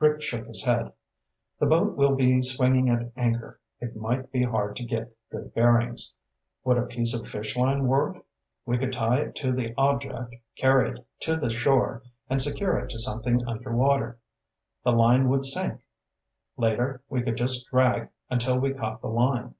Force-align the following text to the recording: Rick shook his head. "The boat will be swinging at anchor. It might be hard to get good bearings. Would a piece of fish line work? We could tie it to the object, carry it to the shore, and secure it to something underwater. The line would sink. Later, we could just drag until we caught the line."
Rick 0.00 0.20
shook 0.20 0.46
his 0.46 0.64
head. 0.64 0.92
"The 1.60 1.64
boat 1.64 1.96
will 1.96 2.14
be 2.14 2.42
swinging 2.42 2.90
at 2.90 3.10
anchor. 3.16 3.58
It 3.80 3.96
might 3.96 4.30
be 4.30 4.42
hard 4.42 4.76
to 4.76 4.84
get 4.84 5.16
good 5.32 5.54
bearings. 5.54 6.14
Would 6.64 6.76
a 6.76 6.84
piece 6.84 7.18
of 7.18 7.26
fish 7.26 7.56
line 7.56 7.86
work? 7.86 8.22
We 8.66 8.76
could 8.76 8.92
tie 8.92 9.20
it 9.20 9.34
to 9.36 9.50
the 9.50 9.72
object, 9.78 10.34
carry 10.58 10.90
it 10.90 11.06
to 11.20 11.36
the 11.38 11.48
shore, 11.48 12.02
and 12.28 12.42
secure 12.42 12.78
it 12.80 12.90
to 12.90 12.98
something 12.98 13.48
underwater. 13.48 14.18
The 14.84 14.92
line 14.92 15.26
would 15.30 15.46
sink. 15.46 15.80
Later, 16.58 17.00
we 17.08 17.22
could 17.22 17.38
just 17.38 17.66
drag 17.70 18.10
until 18.28 18.58
we 18.58 18.74
caught 18.74 19.00
the 19.00 19.08
line." 19.08 19.54